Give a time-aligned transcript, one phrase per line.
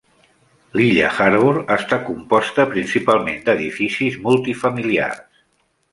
[0.79, 5.23] L'illa Harbor està composta principalment d'edificis multifamiliars.